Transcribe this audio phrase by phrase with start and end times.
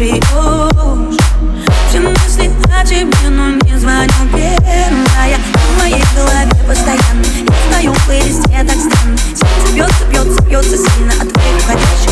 [0.00, 1.18] бьешь
[1.90, 4.10] Все мысли о тебе, но не звоню.
[4.32, 7.24] Первая в моей голове постоянно.
[7.36, 9.18] Я знаю, в плейлисте так странно.
[9.28, 12.09] Сердце бьется, бьется, бьется сильно а от твоих входящих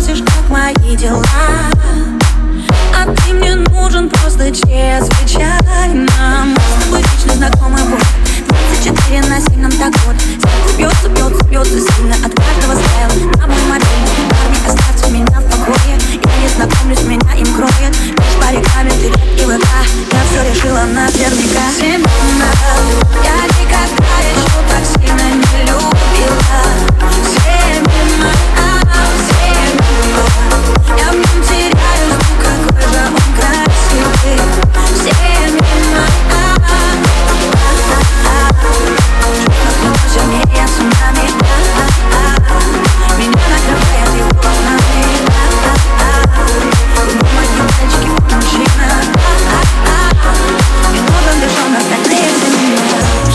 [0.00, 1.22] спросишь, как мои дела?
[2.94, 6.39] А ты мне нужен просто чрезвычайно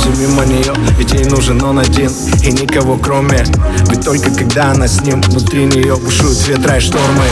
[0.05, 2.11] полностью мимо нее Ведь ей нужен он один.
[2.41, 3.45] И никого кроме
[3.89, 5.21] Ведь только когда она с ним.
[5.21, 7.25] Внутри нее бушуют ветра и штормы.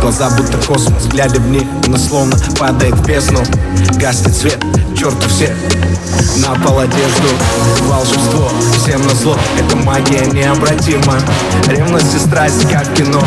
[0.00, 3.40] Глаза будто космос, глядя в них Она словно падает в бездну.
[3.96, 4.64] Гаснет свет,
[4.96, 5.54] черту все
[6.38, 7.28] на пол одежду.
[7.82, 11.18] Волшебство, всем на зло Это магия необратима.
[11.68, 13.22] Ревность и страсть, как кино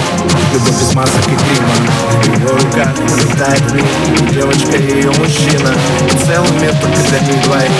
[0.53, 2.62] Любовь без масок и грима.
[2.95, 5.73] Пролетает мимо, девочка и ее мужчина
[6.05, 7.71] И целый мир только для них двоих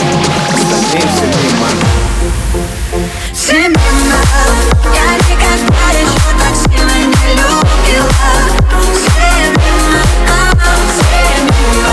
[0.54, 1.68] Остальные все мимо
[3.32, 4.20] Все мимо
[4.94, 8.10] Я никогда еще так сильно не любила
[8.94, 10.02] Все мимо,
[10.90, 11.92] все мимо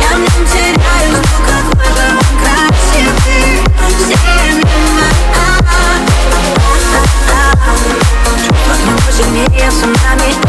[0.00, 3.50] Я в нем теряюсь, но какой же он красивый
[3.98, 5.06] Все мимо
[8.86, 10.45] Чувства не сомнамись